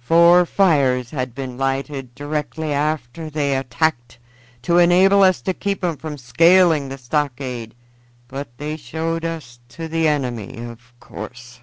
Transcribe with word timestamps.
Four 0.00 0.46
fires 0.46 1.12
had 1.12 1.32
been 1.32 1.56
lighted 1.56 2.12
directly 2.16 2.70
they 2.74 3.56
attacked 3.56 4.18
to 4.62 4.78
enable 4.78 5.22
us 5.22 5.40
to 5.42 5.54
keep 5.54 5.84
'em 5.84 5.96
from 5.96 6.18
scaling 6.18 6.88
the 6.88 6.98
stockade, 6.98 7.76
but 8.26 8.48
they 8.58 8.76
showed 8.76 9.24
us 9.24 9.60
to 9.68 9.86
the 9.86 10.08
enemy, 10.08 10.56
of 10.58 10.92
course. 10.98 11.60